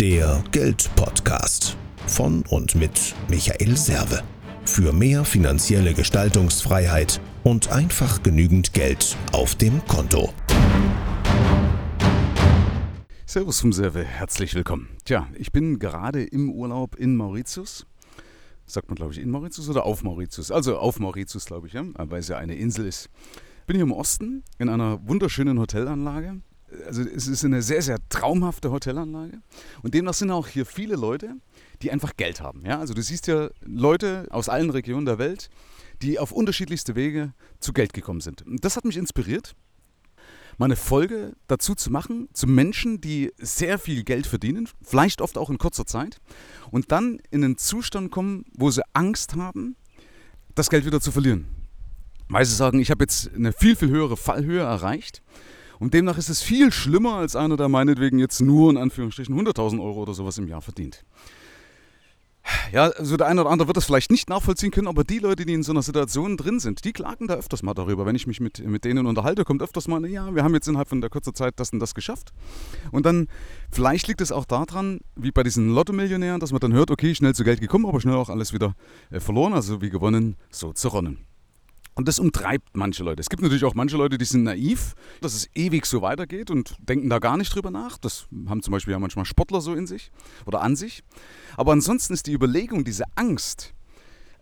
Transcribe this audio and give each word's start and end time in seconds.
Der 0.00 0.44
Geldpodcast 0.52 1.74
von 2.06 2.44
und 2.50 2.74
mit 2.74 3.14
Michael 3.30 3.78
Serve. 3.78 4.22
Für 4.66 4.92
mehr 4.92 5.24
finanzielle 5.24 5.94
Gestaltungsfreiheit 5.94 7.18
und 7.44 7.72
einfach 7.72 8.22
genügend 8.22 8.74
Geld 8.74 9.16
auf 9.32 9.54
dem 9.54 9.82
Konto. 9.86 10.34
Servus 13.24 13.60
vom 13.60 13.72
Serve, 13.72 14.04
herzlich 14.04 14.54
willkommen. 14.54 14.90
Tja, 15.06 15.28
ich 15.34 15.50
bin 15.50 15.78
gerade 15.78 16.24
im 16.24 16.50
Urlaub 16.50 16.96
in 16.96 17.16
Mauritius. 17.16 17.86
Sagt 18.66 18.90
man, 18.90 18.96
glaube 18.96 19.14
ich, 19.14 19.18
in 19.18 19.30
Mauritius 19.30 19.66
oder 19.70 19.86
auf 19.86 20.02
Mauritius? 20.02 20.50
Also 20.50 20.76
auf 20.76 21.00
Mauritius, 21.00 21.46
glaube 21.46 21.68
ich, 21.68 21.72
ja, 21.72 21.82
weil 21.96 22.20
es 22.20 22.28
ja 22.28 22.36
eine 22.36 22.54
Insel 22.54 22.86
ist. 22.86 23.08
Bin 23.66 23.76
hier 23.76 23.84
im 23.84 23.92
Osten 23.92 24.44
in 24.58 24.68
einer 24.68 25.08
wunderschönen 25.08 25.58
Hotelanlage 25.58 26.42
also 26.86 27.02
es 27.02 27.26
ist 27.26 27.44
eine 27.44 27.62
sehr, 27.62 27.82
sehr 27.82 27.98
traumhafte 28.08 28.70
Hotelanlage. 28.70 29.40
Und 29.82 29.94
demnach 29.94 30.14
sind 30.14 30.30
auch 30.30 30.48
hier 30.48 30.66
viele 30.66 30.96
Leute, 30.96 31.36
die 31.82 31.90
einfach 31.90 32.16
Geld 32.16 32.40
haben. 32.40 32.64
Ja? 32.64 32.78
Also 32.78 32.94
du 32.94 33.02
siehst 33.02 33.26
ja 33.26 33.50
Leute 33.64 34.26
aus 34.30 34.48
allen 34.48 34.70
Regionen 34.70 35.06
der 35.06 35.18
Welt, 35.18 35.48
die 36.02 36.18
auf 36.18 36.32
unterschiedlichste 36.32 36.94
Wege 36.94 37.32
zu 37.60 37.72
Geld 37.72 37.92
gekommen 37.92 38.20
sind. 38.20 38.42
Und 38.42 38.64
das 38.64 38.76
hat 38.76 38.84
mich 38.84 38.96
inspiriert, 38.96 39.54
mal 40.58 40.66
eine 40.66 40.76
Folge 40.76 41.34
dazu 41.46 41.74
zu 41.74 41.90
machen, 41.90 42.28
zu 42.32 42.46
Menschen, 42.46 43.00
die 43.00 43.32
sehr 43.38 43.78
viel 43.78 44.04
Geld 44.04 44.26
verdienen, 44.26 44.68
vielleicht 44.82 45.20
oft 45.20 45.38
auch 45.38 45.50
in 45.50 45.58
kurzer 45.58 45.86
Zeit, 45.86 46.20
und 46.70 46.92
dann 46.92 47.20
in 47.30 47.44
einen 47.44 47.58
Zustand 47.58 48.10
kommen, 48.10 48.44
wo 48.54 48.70
sie 48.70 48.82
Angst 48.92 49.36
haben, 49.36 49.76
das 50.54 50.70
Geld 50.70 50.86
wieder 50.86 51.00
zu 51.00 51.12
verlieren. 51.12 51.46
Weil 52.28 52.44
sie 52.44 52.54
sagen, 52.54 52.80
ich 52.80 52.90
habe 52.90 53.04
jetzt 53.04 53.32
eine 53.34 53.52
viel, 53.52 53.76
viel 53.76 53.88
höhere 53.88 54.16
Fallhöhe 54.16 54.62
erreicht 54.62 55.22
und 55.78 55.94
demnach 55.94 56.18
ist 56.18 56.28
es 56.28 56.42
viel 56.42 56.72
schlimmer 56.72 57.14
als 57.14 57.36
einer, 57.36 57.56
der 57.56 57.68
meinetwegen 57.68 58.18
jetzt 58.18 58.40
nur 58.40 58.70
in 58.70 58.76
Anführungsstrichen 58.76 59.34
100.000 59.34 59.82
Euro 59.82 60.02
oder 60.02 60.14
sowas 60.14 60.38
im 60.38 60.48
Jahr 60.48 60.62
verdient. 60.62 61.04
Ja, 62.72 62.90
also 62.90 63.16
der 63.16 63.26
eine 63.26 63.40
oder 63.40 63.50
andere 63.50 63.68
wird 63.68 63.76
das 63.76 63.86
vielleicht 63.86 64.10
nicht 64.10 64.28
nachvollziehen 64.28 64.70
können, 64.70 64.86
aber 64.86 65.04
die 65.04 65.18
Leute, 65.18 65.44
die 65.46 65.54
in 65.54 65.62
so 65.62 65.72
einer 65.72 65.82
Situation 65.82 66.36
drin 66.36 66.60
sind, 66.60 66.84
die 66.84 66.92
klagen 66.92 67.26
da 67.26 67.34
öfters 67.34 67.62
mal 67.62 67.74
darüber. 67.74 68.06
Wenn 68.06 68.14
ich 68.14 68.26
mich 68.26 68.40
mit, 68.40 68.64
mit 68.64 68.84
denen 68.84 69.06
unterhalte, 69.06 69.44
kommt 69.44 69.62
öfters 69.62 69.88
mal, 69.88 70.04
ja, 70.06 70.32
wir 70.34 70.44
haben 70.44 70.54
jetzt 70.54 70.68
innerhalb 70.68 70.88
von 70.88 71.00
der 71.00 71.10
kurzen 71.10 71.34
Zeit 71.34 71.54
das 71.56 71.70
und 71.70 71.80
das 71.80 71.94
geschafft. 71.94 72.32
Und 72.92 73.06
dann, 73.06 73.28
vielleicht 73.70 74.06
liegt 74.08 74.20
es 74.20 74.32
auch 74.32 74.44
daran, 74.44 75.00
wie 75.16 75.32
bei 75.32 75.42
diesen 75.42 75.74
Lotto-Millionären, 75.74 76.40
dass 76.40 76.52
man 76.52 76.60
dann 76.60 76.72
hört, 76.72 76.90
okay, 76.90 77.14
schnell 77.14 77.34
zu 77.34 77.44
Geld 77.44 77.60
gekommen, 77.60 77.86
aber 77.86 78.00
schnell 78.00 78.14
auch 78.14 78.28
alles 78.28 78.52
wieder 78.52 78.74
äh, 79.10 79.20
verloren, 79.20 79.52
also 79.52 79.82
wie 79.82 79.90
gewonnen, 79.90 80.36
so 80.50 80.72
zerronnen. 80.72 81.26
Und 81.96 82.06
das 82.08 82.18
umtreibt 82.18 82.76
manche 82.76 83.02
Leute. 83.02 83.20
Es 83.20 83.30
gibt 83.30 83.42
natürlich 83.42 83.64
auch 83.64 83.74
manche 83.74 83.96
Leute, 83.96 84.18
die 84.18 84.24
sind 84.26 84.42
naiv, 84.42 84.94
dass 85.22 85.34
es 85.34 85.48
ewig 85.54 85.86
so 85.86 86.02
weitergeht 86.02 86.50
und 86.50 86.76
denken 86.78 87.08
da 87.08 87.18
gar 87.18 87.38
nicht 87.38 87.54
drüber 87.54 87.70
nach. 87.70 87.96
Das 87.96 88.26
haben 88.48 88.62
zum 88.62 88.72
Beispiel 88.72 88.92
ja 88.92 88.98
manchmal 88.98 89.24
Sportler 89.24 89.62
so 89.62 89.74
in 89.74 89.86
sich 89.86 90.12
oder 90.44 90.60
an 90.60 90.76
sich. 90.76 91.02
Aber 91.56 91.72
ansonsten 91.72 92.12
ist 92.12 92.26
die 92.26 92.34
Überlegung, 92.34 92.84
diese 92.84 93.04
Angst, 93.14 93.72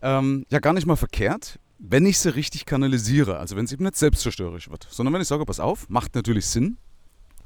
ähm, 0.01 0.45
ja 0.49 0.59
gar 0.59 0.73
nicht 0.73 0.85
mal 0.85 0.97
verkehrt, 0.97 1.57
wenn 1.79 2.05
ich 2.05 2.19
sie 2.19 2.35
richtig 2.35 2.65
kanalisiere. 2.65 3.39
Also 3.39 3.55
wenn 3.55 3.63
es 3.63 3.71
eben 3.71 3.85
nicht 3.85 3.95
selbstzerstörerisch 3.95 4.69
wird, 4.69 4.85
sondern 4.91 5.13
wenn 5.13 5.21
ich 5.21 5.27
sage, 5.29 5.45
pass 5.45 5.61
auf, 5.61 5.87
macht 5.87 6.13
natürlich 6.13 6.47
Sinn, 6.47 6.77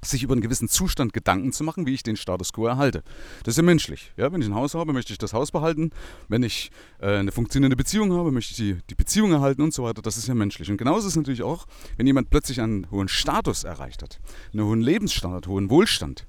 sich 0.03 0.23
über 0.23 0.33
einen 0.33 0.41
gewissen 0.41 0.69
Zustand 0.69 1.13
Gedanken 1.13 1.51
zu 1.51 1.63
machen, 1.63 1.85
wie 1.85 1.93
ich 1.93 2.03
den 2.03 2.15
Status 2.15 2.53
quo 2.53 2.67
erhalte. 2.67 3.03
Das 3.43 3.53
ist 3.53 3.57
ja 3.57 3.63
menschlich. 3.63 4.13
Ja, 4.17 4.31
wenn 4.31 4.41
ich 4.41 4.47
ein 4.47 4.55
Haus 4.55 4.73
habe, 4.73 4.93
möchte 4.93 5.11
ich 5.11 5.17
das 5.17 5.33
Haus 5.33 5.51
behalten. 5.51 5.91
Wenn 6.27 6.43
ich 6.43 6.71
äh, 6.99 7.17
eine 7.17 7.31
funktionierende 7.31 7.75
Beziehung 7.75 8.13
habe, 8.13 8.31
möchte 8.31 8.51
ich 8.51 8.57
die, 8.57 8.77
die 8.89 8.95
Beziehung 8.95 9.31
erhalten 9.31 9.61
und 9.61 9.73
so 9.73 9.83
weiter. 9.83 10.01
Das 10.01 10.17
ist 10.17 10.27
ja 10.27 10.35
menschlich. 10.35 10.69
Und 10.69 10.77
genauso 10.77 11.07
ist 11.07 11.13
es 11.13 11.17
natürlich 11.17 11.43
auch, 11.43 11.65
wenn 11.97 12.07
jemand 12.07 12.29
plötzlich 12.29 12.61
einen 12.61 12.89
hohen 12.91 13.07
Status 13.07 13.63
erreicht 13.63 14.01
hat, 14.01 14.19
einen 14.53 14.65
hohen 14.65 14.81
Lebensstandard, 14.81 15.47
hohen 15.47 15.69
Wohlstand, 15.69 16.25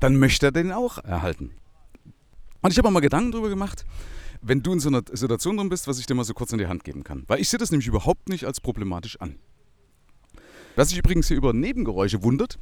dann 0.00 0.16
möchte 0.16 0.46
er 0.46 0.52
den 0.52 0.72
auch 0.72 0.98
erhalten. 0.98 1.50
Und 2.62 2.70
ich 2.70 2.78
habe 2.78 2.88
auch 2.88 2.92
mal 2.92 3.00
Gedanken 3.00 3.32
darüber 3.32 3.48
gemacht, 3.48 3.84
wenn 4.40 4.62
du 4.62 4.72
in 4.72 4.80
so 4.80 4.88
einer 4.88 5.02
Situation 5.12 5.56
drin 5.56 5.68
bist, 5.68 5.86
was 5.86 5.98
ich 5.98 6.06
dir 6.06 6.14
mal 6.14 6.24
so 6.24 6.34
kurz 6.34 6.52
in 6.52 6.58
die 6.58 6.66
Hand 6.66 6.84
geben 6.84 7.04
kann. 7.04 7.24
Weil 7.28 7.40
ich 7.40 7.48
sehe 7.48 7.58
das 7.58 7.70
nämlich 7.70 7.86
überhaupt 7.86 8.28
nicht 8.28 8.44
als 8.44 8.60
problematisch 8.60 9.20
an. 9.20 9.36
Wer 10.74 10.84
sich 10.84 10.98
übrigens 10.98 11.28
hier 11.28 11.36
über 11.36 11.52
Nebengeräusche 11.52 12.22
wundert, 12.22 12.58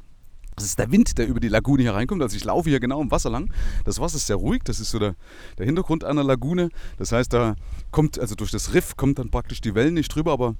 das 0.55 0.65
ist 0.65 0.79
der 0.79 0.91
Wind, 0.91 1.17
der 1.17 1.27
über 1.27 1.39
die 1.39 1.47
Lagune 1.47 1.81
hier 1.81 1.93
reinkommt. 1.93 2.21
Also 2.21 2.35
ich 2.35 2.43
laufe 2.43 2.69
hier 2.69 2.79
genau 2.79 3.01
im 3.01 3.11
Wasser 3.11 3.29
lang. 3.29 3.51
Das 3.85 3.99
Wasser 3.99 4.17
ist 4.17 4.27
sehr 4.27 4.35
ruhig. 4.35 4.61
Das 4.63 4.79
ist 4.79 4.91
so 4.91 4.99
der, 4.99 5.15
der 5.57 5.65
Hintergrund 5.65 6.03
einer 6.03 6.23
Lagune. 6.23 6.69
Das 6.97 7.11
heißt, 7.11 7.31
da 7.33 7.55
kommt, 7.91 8.19
also 8.19 8.35
durch 8.35 8.51
das 8.51 8.73
Riff 8.73 8.97
kommt 8.97 9.19
dann 9.19 9.29
praktisch 9.29 9.61
die 9.61 9.75
Wellen 9.75 9.93
nicht 9.93 10.13
drüber, 10.13 10.33
aber 10.33 10.55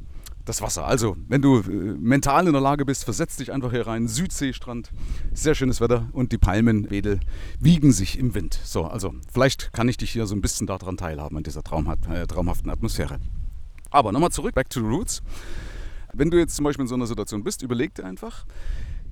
das 0.45 0.61
Wasser. 0.61 0.85
Also, 0.85 1.15
wenn 1.27 1.41
du 1.41 1.59
äh, 1.59 1.69
mental 1.69 2.47
in 2.47 2.53
der 2.53 2.61
Lage 2.61 2.85
bist, 2.85 3.03
versetz 3.03 3.37
dich 3.37 3.51
einfach 3.51 3.71
hier 3.71 3.85
rein. 3.85 4.07
Südseestrand, 4.07 4.91
sehr 5.33 5.55
schönes 5.55 5.81
Wetter 5.81 6.09
und 6.13 6.31
die 6.31 6.37
Palmenwedel 6.37 7.19
wiegen 7.59 7.91
sich 7.91 8.17
im 8.17 8.33
Wind. 8.33 8.59
So, 8.63 8.85
also 8.85 9.13
vielleicht 9.31 9.71
kann 9.73 9.87
ich 9.87 9.97
dich 9.97 10.11
hier 10.11 10.25
so 10.25 10.35
ein 10.35 10.41
bisschen 10.41 10.67
daran 10.67 10.97
teilhaben, 10.97 11.37
an 11.37 11.43
dieser 11.43 11.63
traumhaft, 11.63 12.07
äh, 12.07 12.25
traumhaften 12.25 12.69
Atmosphäre. 12.69 13.19
Aber 13.91 14.11
nochmal 14.11 14.31
zurück, 14.31 14.55
back 14.55 14.69
to 14.69 14.79
the 14.79 14.85
roots. 14.85 15.21
Wenn 16.13 16.29
du 16.29 16.37
jetzt 16.37 16.55
zum 16.55 16.63
Beispiel 16.63 16.83
in 16.83 16.89
so 16.89 16.95
einer 16.95 17.07
Situation 17.07 17.43
bist, 17.43 17.61
überleg 17.61 17.93
dir 17.93 18.05
einfach, 18.05 18.45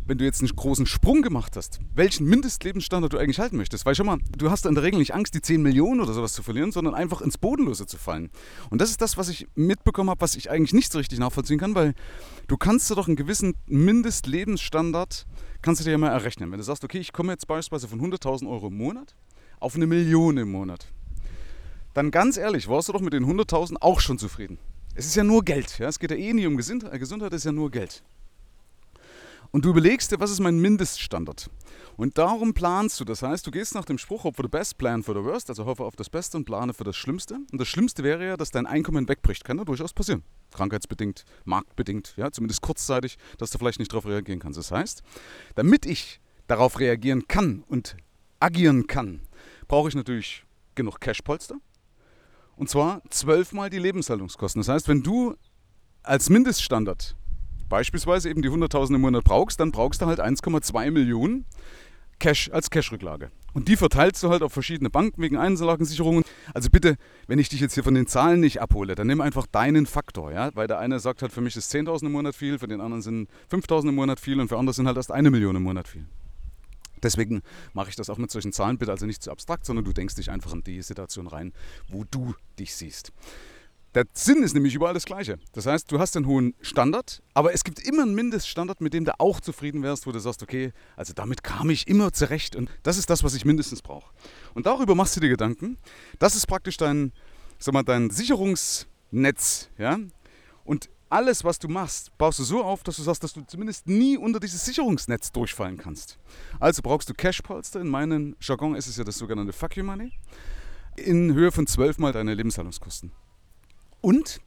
wenn 0.10 0.18
du 0.18 0.26
jetzt 0.26 0.42
einen 0.42 0.54
großen 0.54 0.88
Sprung 0.88 1.22
gemacht 1.22 1.56
hast, 1.56 1.80
welchen 1.94 2.26
Mindestlebensstandard 2.26 3.14
du 3.14 3.20
eigentlich 3.20 3.40
halten 3.40 3.58
möchtest. 3.58 3.86
Weil 3.86 3.94
schau 3.94 4.04
mal, 4.04 4.18
du 4.36 4.50
hast 4.50 4.66
in 4.66 4.74
der 4.74 4.84
Regel 4.84 4.98
nicht 4.98 5.14
Angst, 5.14 5.36
die 5.36 5.42
10 5.42 5.62
Millionen 5.62 6.02
oder 6.02 6.14
sowas 6.14 6.34
zu 6.34 6.42
verlieren, 6.42 6.72
sondern 6.72 6.96
einfach 6.96 7.22
ins 7.22 7.38
Bodenlose 7.38 7.86
zu 7.86 7.98
fallen. 7.98 8.32
Und 8.72 8.82
das 8.82 8.90
ist 8.90 9.02
das, 9.02 9.18
was 9.18 9.30
ich 9.30 9.48
mitbekommen 9.54 10.10
habe, 10.10 10.22
was 10.22 10.36
ich 10.36 10.50
eigentlich 10.50 10.74
nicht 10.74 10.92
so 10.92 10.98
richtig 10.98 11.20
nachvollziehen 11.20 11.60
kann, 11.60 11.76
weil 11.76 11.94
du 12.48 12.58
kannst 12.58 12.90
dir 12.90 12.96
doch 12.96 13.08
einen 13.08 13.18
gewissen 13.18 13.54
Mindestlebensstandard, 13.68 15.28
kannst 15.62 15.82
du 15.82 15.86
dir 15.86 15.92
ja 15.92 15.98
mal 16.00 16.10
errechnen. 16.10 16.52
Wenn 16.52 16.58
du 16.58 16.64
sagst, 16.64 16.84
okay, 16.84 16.98
ich 16.98 17.14
komme 17.14 17.32
jetzt 17.32 17.48
beispielsweise 17.48 17.88
von 17.88 18.02
100.000 18.02 18.50
Euro 18.50 18.70
im 18.70 18.78
Monat 18.78 19.16
auf 19.60 19.76
eine 19.76 19.86
Million 19.86 20.38
im 20.38 20.52
Monat, 20.52 20.88
dann 21.94 22.10
ganz 22.10 22.38
ehrlich, 22.38 22.68
warst 22.68 22.90
du 22.90 22.94
doch 22.94 23.02
mit 23.02 23.14
den 23.14 23.26
100.000 23.26 23.76
auch 23.82 24.00
schon 24.00 24.18
zufrieden. 24.18 24.58
Es 24.96 25.06
ist 25.06 25.16
ja 25.16 25.24
nur 25.24 25.46
Geld. 25.46 25.78
Ja? 25.78 25.88
Es 25.88 26.00
geht 26.00 26.10
ja 26.10 26.18
eh 26.18 26.34
nie 26.34 26.48
um 26.48 26.58
Gesundheit, 26.58 27.00
Gesundheit 27.00 27.32
ist 27.34 27.46
ja 27.46 27.52
nur 27.52 27.70
Geld. 27.70 28.02
Und 29.52 29.66
du 29.66 29.70
überlegst 29.70 30.12
dir, 30.12 30.20
was 30.20 30.30
ist 30.30 30.40
mein 30.40 30.60
Mindeststandard? 30.60 31.50
Und 31.98 32.18
darum 32.18 32.54
planst 32.54 33.00
du. 33.00 33.06
Das 33.06 33.24
heißt, 33.24 33.46
du 33.46 33.52
gehst 33.52 33.74
nach 33.74 33.86
dem 33.86 33.98
Spruch, 33.98 34.24
hope 34.24 34.36
for 34.36 34.46
the 34.46 34.50
best, 34.50 34.78
plan 34.78 35.02
for 35.02 35.16
the 35.16 35.24
worst, 35.24 35.50
also 35.50 35.66
hoffe 35.66 35.84
auf 35.84 35.96
das 35.96 36.10
Beste 36.10 36.38
und 36.38 36.46
plane 36.46 36.74
für 36.74 36.84
das 36.84 36.96
Schlimmste. 36.96 37.40
Und 37.52 37.60
das 37.60 37.68
Schlimmste 37.68 38.04
wäre 38.04 38.26
ja, 38.26 38.38
dass 38.38 38.52
dein 38.52 38.68
Einkommen 38.68 39.10
wegbricht. 39.10 39.44
Kann 39.44 39.58
ja 39.58 39.66
durchaus 39.66 39.94
passieren. 39.94 40.24
Krankheitsbedingt, 40.52 41.26
marktbedingt, 41.46 42.14
ja, 42.16 42.32
zumindest 42.32 42.62
kurzzeitig, 42.62 43.18
dass 43.38 43.50
du 43.50 43.58
vielleicht 43.58 43.80
nicht 43.80 43.92
darauf 43.92 44.06
reagieren 44.06 44.40
kannst. 44.40 44.60
Das 44.60 44.72
heißt, 44.72 45.02
damit 45.56 45.86
ich 45.86 46.22
darauf 46.48 46.80
reagieren 46.80 47.28
kann 47.28 47.64
und 47.68 47.98
agieren 48.40 48.88
kann, 48.88 49.22
brauche 49.68 49.90
ich 49.90 49.96
natürlich 49.96 50.46
genug 50.76 51.00
Cashpolster. 51.00 51.56
Und 52.56 52.70
zwar 52.70 53.02
zwölfmal 53.10 53.70
die 53.70 53.80
Lebenshaltungskosten. 53.80 54.60
Das 54.60 54.70
heißt, 54.70 54.88
wenn 54.88 55.02
du 55.02 55.36
als 56.04 56.30
Mindeststandard 56.30 57.16
beispielsweise 57.70 58.30
eben 58.30 58.42
die 58.42 58.50
100.000 58.50 58.96
im 58.96 59.02
Monat 59.02 59.24
brauchst, 59.24 59.60
dann 59.60 59.72
brauchst 59.72 60.02
du 60.02 60.08
halt 60.08 60.20
1,2 60.20 60.92
Millionen 60.92 61.46
Cash 62.20 62.50
als 62.52 62.70
Cash-Rücklage. 62.70 63.32
Und 63.54 63.68
die 63.68 63.78
verteilst 63.78 64.22
du 64.22 64.30
halt 64.30 64.44
auf 64.44 64.54
verschiedene 64.54 64.90
Banken 64.90 65.22
wegen 65.22 65.38
Einzellagensicherungen. 65.38 66.24
Also 66.54 66.70
bitte, 66.70 66.98
wenn 67.28 67.40
ich 67.40 67.50
dich 67.50 67.62
jetzt 67.62 67.74
hier 67.74 67.84
von 67.84 67.96
den 67.96 68.08
Zahlen 68.08 68.40
nicht 68.42 68.62
abhole, 68.62 68.94
dann 68.96 69.08
nimm 69.08 69.22
einfach 69.22 69.48
deinen 69.48 69.86
Faktor. 69.86 70.32
Ja? 70.32 70.52
Weil 70.54 70.68
der 70.68 70.80
eine 70.80 71.00
sagt 71.00 71.22
halt, 71.22 71.32
für 71.32 71.42
mich 71.42 71.56
ist 71.56 71.74
10.000 71.74 72.06
im 72.06 72.12
Monat 72.12 72.36
viel, 72.36 72.60
für 72.60 72.68
den 72.68 72.82
anderen 72.82 73.02
sind 73.02 73.30
5.000 73.52 73.90
im 73.90 73.96
Monat 73.96 74.20
viel 74.20 74.40
und 74.40 74.50
für 74.50 74.58
andere 74.58 74.74
sind 74.74 74.86
halt 74.86 74.98
erst 74.98 75.12
eine 75.12 75.32
Million 75.32 75.56
im 75.56 75.64
Monat 75.64 75.88
viel. 75.88 76.06
Deswegen 77.02 77.42
mache 77.74 77.90
ich 77.90 77.96
das 77.96 78.10
auch 78.10 78.18
mit 78.18 78.30
solchen 78.30 78.52
Zahlen, 78.52 78.78
bitte 78.78 78.92
also 78.92 79.06
nicht 79.06 79.24
zu 79.24 79.32
abstrakt, 79.32 79.66
sondern 79.66 79.86
du 79.86 79.94
denkst 79.94 80.16
dich 80.16 80.30
einfach 80.30 80.52
in 80.54 80.64
die 80.64 80.82
Situation 80.82 81.28
rein, 81.28 81.54
wo 81.88 82.04
du 82.04 82.36
dich 82.60 82.76
siehst. 82.76 83.14
Der 83.96 84.06
Sinn 84.14 84.44
ist 84.44 84.54
nämlich 84.54 84.76
überall 84.76 84.94
das 84.94 85.06
Gleiche. 85.06 85.40
Das 85.54 85.66
heißt, 85.66 85.92
du 85.92 86.00
hast 86.00 86.16
einen 86.16 86.28
hohen 86.28 86.54
Standard, 86.62 87.24
aber 87.34 87.54
es 87.54 87.64
gibt 87.64 87.80
immer 87.80 88.04
einen 88.04 88.14
Mindeststandard, 88.14 88.82
mit 88.82 88.94
dem 88.94 89.04
du 89.04 89.20
auch 89.20 89.40
zufrieden 89.40 89.82
wärst, 89.82 90.06
wo 90.06 90.12
du 90.12 90.20
sagst, 90.20 90.44
okay, 90.44 90.74
also 90.96 91.14
damit 91.14 91.44
kam 91.44 91.72
ich 91.72 91.88
immer 91.88 92.14
zurecht 92.14 92.56
und 92.56 92.70
das 92.84 92.98
ist 92.98 93.10
das, 93.10 93.24
was 93.24 93.34
ich 93.34 93.46
mindestens 93.46 93.82
brauche. 93.82 94.14
Und 94.54 94.68
darüber 94.68 94.94
machst 94.94 95.16
du 95.16 95.20
dir 95.20 95.30
Gedanken. 95.30 95.78
Das 96.20 96.36
ist 96.36 96.46
praktisch 96.46 96.78
dein, 96.78 97.14
sag 97.58 97.74
mal, 97.74 97.84
dein 97.84 98.12
Sicherungsnetz, 98.12 99.70
ja. 99.80 99.98
Und 100.66 100.90
alles, 101.10 101.44
was 101.44 101.58
du 101.58 101.68
machst, 101.68 102.16
baust 102.20 102.38
du 102.38 102.44
so 102.44 102.64
auf, 102.64 102.84
dass 102.84 102.98
du 102.98 103.02
sagst, 103.02 103.24
dass 103.24 103.34
du 103.34 103.42
zumindest 103.42 103.88
nie 103.88 104.16
unter 104.18 104.40
dieses 104.40 104.64
Sicherungsnetz 104.66 105.32
durchfallen 105.32 105.78
kannst. 105.78 106.20
Also 106.60 106.84
brauchst 106.84 107.10
du 107.10 107.16
Cash-Polster. 107.16 107.82
In 107.82 107.88
meinem 107.88 108.36
Jargon 108.40 108.76
ist 108.76 108.86
es 108.86 108.98
ja 108.98 109.04
das 109.04 109.18
sogenannte 109.18 109.52
Fuck 109.52 109.78
You 109.78 109.84
Money. 109.84 110.12
In 110.96 111.34
Höhe 111.34 111.52
von 111.52 111.66
zwölfmal 111.66 112.14
deine 112.14 112.36
Lebenshaltungskosten. 112.36 113.12
Und 114.02 114.40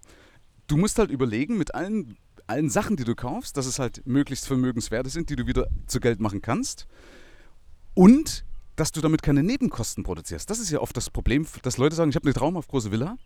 du 0.66 0.76
musst 0.76 0.99
halt 0.99 1.10
überlegen, 1.10 1.58
mit 1.58 1.75
allen, 1.75 2.16
allen 2.46 2.70
Sachen, 2.70 2.96
die 2.96 3.04
du 3.04 3.14
kaufst, 3.14 3.56
dass 3.56 3.66
es 3.66 3.78
halt 3.78 4.06
möglichst 4.06 4.46
Vermögenswerte 4.46 5.10
sind, 5.10 5.31
die 5.31 5.37
du 5.37 5.46
wieder 5.46 5.69
zu 5.87 6.00
Geld 6.00 6.20
machen 6.20 6.43
kannst. 6.43 6.87
Und 7.94 8.44
dass 8.76 8.93
du 8.93 9.00
damit 9.00 9.22
keine 9.22 9.43
Nebenkosten 9.43 10.02
produzierst. 10.02 10.49
Das 10.49 10.58
ist 10.58 10.70
ja 10.70 10.81
oft 10.81 10.96
das 10.96 11.10
Problem, 11.10 11.46
dass 11.62 11.76
Leute 11.76 11.94
sagen, 11.94 12.10
ich 12.10 12.16
habe 12.16 12.26
eine 12.26 12.34
traumhaft 12.34 12.69
große 12.69 12.90
Villa 12.90 13.16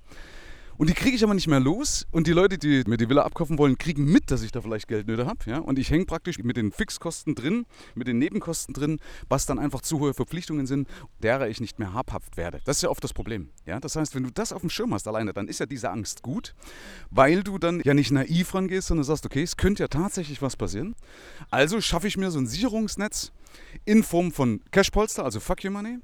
Und 0.79 0.91
die 0.91 0.95
kriege 0.95 1.17
ich 1.17 1.25
aber 1.25 1.35
nicht 1.35 1.47
mehr 1.47 1.61
los. 1.61 2.07
Und 2.11 2.27
die 2.27 2.33
Leute, 2.33 2.59
die 2.59 2.83
mir 2.87 2.97
die 2.97 3.09
Villa 3.09 3.23
abkaufen 3.23 3.59
wollen, 3.59 3.79
kriegen 3.79 4.05
mit, 4.05 4.31
dass 4.31 4.43
ich 4.43 4.53
da 4.53 4.61
vielleicht 4.61 4.89
Geldnöte 4.89 5.27
habe. 5.27 5.39
Ja? 5.47 5.59
Und 5.59 5.79
ich 5.79 5.91
hänge 5.91 6.05
praktisch 6.05 6.39
mit 6.39 6.57
den 6.57 6.73
Fixkosten 6.73 7.35
drin, 7.35 7.67
mit 7.95 8.07
den 8.09 8.19
Nebenkosten 8.19 8.75
drin, 8.75 8.99
was 9.29 9.47
dann 9.47 9.59
einfach 9.59 9.81
zu 9.81 10.01
hohe 10.01 10.15
Verpflichtungen 10.15 10.67
sind, 10.67 10.89
derer 11.23 11.49
ich 11.49 11.61
nicht 11.61 11.79
mehr 11.79 11.93
habhaft 11.93 12.37
werde. 12.37 12.61
Das 12.65 12.77
ist 12.77 12.83
ja 12.83 12.91
oft 12.91 13.03
das 13.03 13.15
Problem. 13.15 13.51
Ja? 13.65 13.81
Das 13.81 13.97
heißt, 13.97 14.15
wenn 14.15 14.25
du 14.25 14.31
das 14.31 14.53
auf 14.53 14.61
dem 14.61 14.71
Schirm 14.71 14.93
hast 14.93 15.09
alleine, 15.09 15.33
dann 15.33 15.49
ist 15.49 15.61
ja 15.61 15.67
diese 15.67 15.91
Angst 15.91 16.23
gut, 16.23 16.55
weil 17.11 17.43
du 17.43 17.59
dann 17.59 17.81
ja 17.85 17.95
nicht 17.95 18.11
naiv 18.11 18.55
rangehst, 18.55 18.89
sondern 18.89 19.05
sagst, 19.05 19.27
okay, 19.27 19.43
es 19.43 19.57
könnte 19.57 19.83
ja 19.83 19.89
tatsächlich 19.89 20.43
was 20.43 20.57
passieren. 20.57 20.95
Also 21.51 21.81
schaffe 21.81 22.09
ich 22.09 22.17
mir 22.17 22.31
so 22.31 22.39
ein 22.39 22.47
Sicherungsnetz 22.47 23.33
in 23.85 24.03
Form 24.03 24.33
von 24.33 24.61
Cashpolster, 24.71 25.25
also 25.25 25.41
Fuck 25.41 25.65
Your 25.65 25.71
Money, 25.71 25.99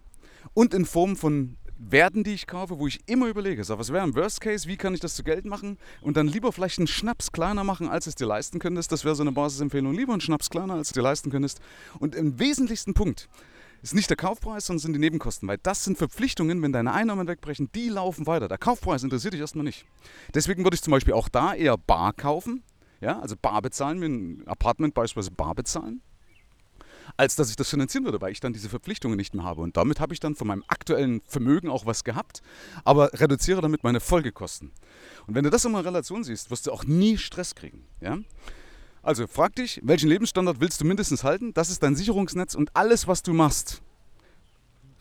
und 0.55 0.75
in 0.75 0.85
Form 0.85 1.17
von 1.17 1.57
Werten, 1.79 2.25
die 2.25 2.35
ich 2.35 2.47
kaufe, 2.47 2.79
wo 2.79 2.87
ich 2.87 3.01
immer 3.07 3.27
überlege, 3.29 3.65
so, 3.65 3.79
was 3.79 3.93
wäre 3.93 4.05
im 4.05 4.15
Worst 4.15 4.41
Case, 4.41 4.69
wie 4.69 4.77
kann 4.77 4.95
ich 4.95 5.01
das 5.01 5.15
zu 5.15 5.25
Geld 5.25 5.45
machen 5.45 5.79
und 6.01 6.17
dann 6.17 6.27
lieber 6.27 6.53
vielleicht 6.53 6.79
einen 6.79 6.87
Schnaps 6.87 7.33
kleiner 7.33 7.65
machen, 7.65 7.89
als 7.89 8.07
es 8.07 8.15
dir 8.15 8.27
leisten 8.27 8.59
könntest. 8.59 8.93
Das 8.93 9.05
wäre 9.05 9.15
so 9.15 9.23
eine 9.23 9.33
Basisempfehlung. 9.33 9.93
Lieber 9.95 10.13
einen 10.13 10.21
Schnaps 10.21 10.51
kleiner, 10.51 10.75
als 10.75 10.89
es 10.89 10.93
dir 10.93 11.03
leisten 11.03 11.31
könntest. 11.31 11.61
Und 11.99 12.15
im 12.15 12.39
wesentlichsten 12.39 12.95
Punkt 12.95 13.29
ist 13.83 13.95
nicht 13.95 14.11
der 14.11 14.17
Kaufpreis, 14.17 14.67
sondern 14.67 14.81
sind 14.81 14.93
die 14.93 15.01
Nebenkosten, 15.01 15.49
weil 15.49 15.59
das 15.63 15.85
sind 15.85 15.99
Verpflichtungen, 15.99 16.63
wenn 16.63 16.73
deine 16.73 16.93
Einnahmen 16.93 17.27
wegbrechen, 17.27 17.69
die 17.75 17.89
laufen 17.89 18.27
weiter. 18.27 18.49
Der 18.49 18.59
Kaufpreis 18.59 19.03
interessiert 19.03 19.35
dich 19.35 19.41
erstmal 19.41 19.65
nicht. 19.65 19.85
Deswegen 20.35 20.65
würde 20.65 20.77
ich 20.77 20.83
zum 20.83 20.93
Beispiel 20.93 21.15
auch 21.15 21.29
da 21.29 21.53
eher 21.55 21.77
bar 21.77 22.13
kaufen, 22.13 22.63
ja, 23.01 23.19
also 23.19 23.35
bar 23.41 23.61
bezahlen, 23.61 23.99
mir 23.99 24.07
ein 24.07 24.47
Apartment 24.47 24.95
beispielsweise 24.95 25.33
bar 25.33 25.55
bezahlen 25.55 26.01
als 27.17 27.37
dass 27.37 27.51
ich 27.51 27.57
das 27.57 27.69
finanzieren 27.69 28.05
würde, 28.05 28.21
weil 28.21 28.33
ich 28.33 28.41
dann 28.41 28.53
diese 28.53 28.69
Verpflichtungen 28.69 29.17
nicht 29.17 29.35
mehr 29.35 29.45
habe. 29.45 29.63
Und 29.63 29.77
damit 29.77 30.01
habe 30.01 30.13
ich 30.15 30.21
dann 30.21 30.35
von 30.35 30.47
meinem 30.47 30.65
aktuellen 30.69 31.23
Vermögen 31.27 31.69
auch 31.69 31.87
was 31.87 32.05
gehabt, 32.05 32.43
aber 32.85 33.13
reduziere 33.15 33.61
damit 33.61 33.85
meine 33.85 34.01
Folgekosten. 34.01 34.73
Und 35.27 35.35
wenn 35.35 35.45
du 35.45 35.51
das 35.51 35.65
immer 35.65 35.81
in 35.81 35.87
Relation 35.87 36.25
siehst, 36.25 36.51
wirst 36.51 36.67
du 36.67 36.73
auch 36.73 36.85
nie 36.85 37.19
Stress 37.19 37.55
kriegen. 37.55 37.85
Ja? 38.01 38.19
Also 39.03 39.27
frag 39.27 39.57
dich, 39.57 39.81
welchen 39.83 40.09
Lebensstandard 40.09 40.61
willst 40.61 40.81
du 40.81 40.85
mindestens 40.85 41.25
halten? 41.25 41.53
Das 41.55 41.71
ist 41.71 41.83
dein 41.83 41.97
Sicherungsnetz 41.97 42.55
und 42.55 42.77
alles, 42.77 43.09
was 43.09 43.23
du 43.23 43.33
machst, 43.33 43.83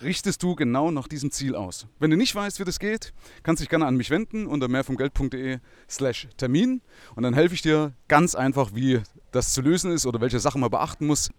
richtest 0.02 0.42
du 0.42 0.56
genau 0.56 0.90
nach 0.92 1.08
diesem 1.08 1.32
Ziel 1.32 1.56
aus. 1.56 1.88
Wenn 2.00 2.10
du 2.10 2.18
nicht 2.18 2.34
weißt, 2.34 2.60
wie 2.60 2.64
das 2.64 2.80
geht, 2.80 3.14
kannst 3.44 3.60
du 3.60 3.64
dich 3.64 3.70
gerne 3.70 3.86
an 3.86 3.96
mich 3.96 4.10
wenden 4.10 4.48
unter 4.48 4.68
mehrvomgeld.de 4.68 5.60
slash 5.90 6.28
Termin 6.38 6.82
und 7.16 7.24
dann 7.24 7.34
helfe 7.34 7.54
ich 7.54 7.62
dir 7.62 7.94
ganz 8.08 8.36
einfach, 8.36 8.72
wie 8.74 9.02
das 9.32 9.54
zu 9.54 9.62
lösen 9.62 9.92
ist 9.92 10.06
oder 10.06 10.20
welche 10.22 10.40
Sachen 10.40 10.62
man 10.62 10.72
beachten 10.72 11.06
muss. 11.06 11.30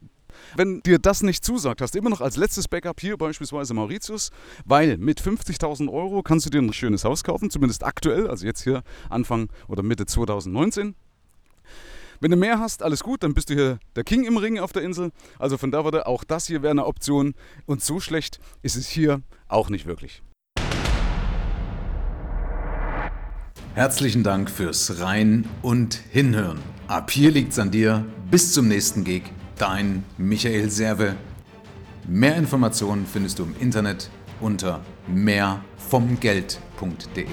Wenn 0.56 0.80
dir 0.82 0.98
das 0.98 1.22
nicht 1.22 1.44
zusagt, 1.44 1.80
hast 1.80 1.94
du 1.94 1.98
immer 1.98 2.10
noch 2.10 2.20
als 2.20 2.36
letztes 2.36 2.68
Backup 2.68 3.00
hier 3.00 3.16
beispielsweise 3.16 3.74
Mauritius, 3.74 4.30
weil 4.64 4.98
mit 4.98 5.20
50.000 5.20 5.92
Euro 5.92 6.22
kannst 6.22 6.46
du 6.46 6.50
dir 6.50 6.60
ein 6.60 6.72
schönes 6.72 7.04
Haus 7.04 7.24
kaufen, 7.24 7.50
zumindest 7.50 7.84
aktuell, 7.84 8.28
also 8.28 8.46
jetzt 8.46 8.62
hier 8.62 8.82
Anfang 9.10 9.48
oder 9.68 9.82
Mitte 9.82 10.06
2019. 10.06 10.94
Wenn 12.22 12.30
du 12.30 12.36
mehr 12.36 12.60
hast, 12.60 12.84
alles 12.84 13.02
gut, 13.02 13.24
dann 13.24 13.34
bist 13.34 13.50
du 13.50 13.54
hier 13.54 13.80
der 13.96 14.04
King 14.04 14.22
im 14.22 14.36
Ring 14.36 14.60
auf 14.60 14.72
der 14.72 14.82
Insel. 14.82 15.10
Also 15.40 15.58
von 15.58 15.72
da 15.72 15.82
würde 15.82 16.06
auch 16.06 16.22
das 16.22 16.46
hier 16.46 16.62
wäre 16.62 16.70
eine 16.70 16.86
Option. 16.86 17.34
Und 17.66 17.82
so 17.82 17.98
schlecht 17.98 18.38
ist 18.62 18.76
es 18.76 18.86
hier 18.86 19.22
auch 19.48 19.70
nicht 19.70 19.86
wirklich. 19.86 20.22
Herzlichen 23.74 24.22
Dank 24.22 24.50
fürs 24.50 25.00
Rein 25.00 25.48
und 25.62 25.94
Hinhören. 26.10 26.60
Ab 26.86 27.10
hier 27.10 27.32
liegt's 27.32 27.58
an 27.58 27.72
dir. 27.72 28.04
Bis 28.30 28.52
zum 28.52 28.68
nächsten 28.68 29.02
Gig 29.02 29.24
dein 29.62 30.04
Michael 30.18 30.68
Serve. 30.70 31.14
Mehr 32.08 32.36
Informationen 32.36 33.06
findest 33.06 33.38
du 33.38 33.44
im 33.44 33.54
Internet 33.60 34.10
unter 34.40 34.80
mehrvomgeld.de. 35.06 37.26